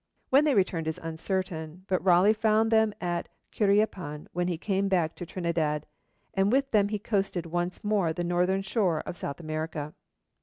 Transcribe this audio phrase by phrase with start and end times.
[0.31, 5.13] When they returned is uncertain, but Raleigh found them at Curiapan when he came back
[5.13, 5.85] to Trinidad,
[6.33, 9.93] and with them he coasted once more the northern shore of South America.